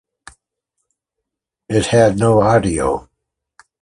It 1.69 1.85
had 1.85 2.17
no 2.17 2.41
audio. 2.41 3.07